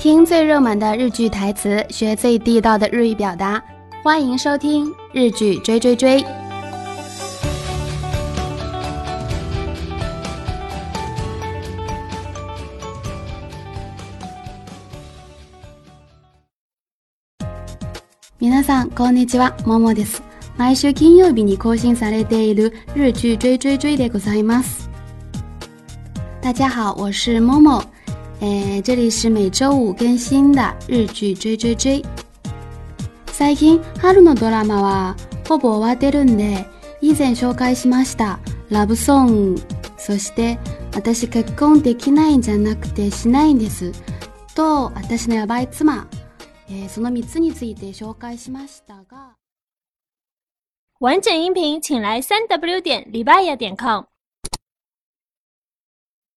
[0.00, 3.62] 听最热门的日剧台词，学最地道的日语表达，
[4.02, 6.22] 欢迎收听《日剧追追追》。
[18.38, 20.22] 皆さん、こんにちは、ももです。
[20.56, 24.88] 毎週金曜日に更新されている日剧追追追でございます。
[26.40, 27.84] 大家好，我是モモ。
[28.40, 32.02] 诶，这里是每周五更新的日剧追追追。
[33.26, 35.14] 最近春のドラマは
[35.46, 36.64] ほぼ終わってるんで、
[37.02, 38.38] 以前紹介しました
[38.70, 39.62] ラブソング、
[39.98, 40.58] そして
[40.94, 43.92] 私結婚できないんじゃなくてしないんです
[44.54, 46.08] と私のやばい妻、
[46.70, 49.36] えその3つについて紹介しましたが。
[50.98, 54.09] 完整音频请来三 w 点 libaya 点 com。